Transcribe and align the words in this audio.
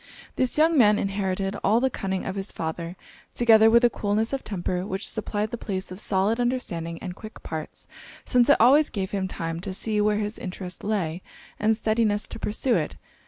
This 0.35 0.57
young 0.57 0.79
man 0.79 0.97
inherited 0.97 1.55
all 1.63 1.79
the 1.79 1.91
cunning 1.91 2.25
of 2.25 2.33
his 2.33 2.51
father, 2.51 2.95
together 3.35 3.69
with 3.69 3.83
a 3.85 3.89
coolness 3.91 4.33
of 4.33 4.43
temper 4.43 4.83
which 4.83 5.07
supplied 5.07 5.51
the 5.51 5.59
place 5.59 5.91
of 5.91 5.99
solid 5.99 6.39
understanding 6.39 6.97
and 7.03 7.15
quick 7.15 7.43
parts; 7.43 7.85
since 8.25 8.49
it 8.49 8.57
always 8.59 8.89
gave 8.89 9.11
him 9.11 9.27
time 9.27 9.59
to 9.59 9.75
see 9.75 10.01
where 10.01 10.17
his 10.17 10.39
interest 10.39 10.83
lay, 10.83 11.21
and 11.59 11.77
steadiness 11.77 12.25
to 12.29 12.39
pursue 12.39 12.73
it. 12.73 12.95